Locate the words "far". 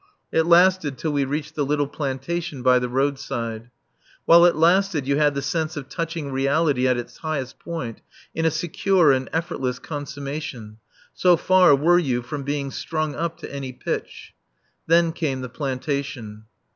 11.37-11.75